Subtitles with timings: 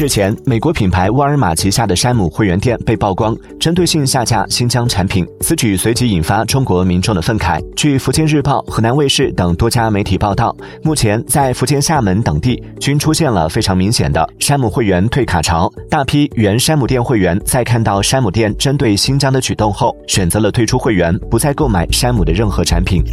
[0.00, 7.62] 日前美国品牌沃尔玛旗下的山姆会员店被曝光针对性下架新疆产品此举随即引发中国民众的愤慨。
[7.76, 23.04] 据福建日报河南卫视等多家媒体报道目前在福建厦门等地均出现了非常明显的山姆会员退卡潮大批原山姆店会员在看到山姆店针对新疆的举动后选择了退出会员不再购买山姆的任何产品。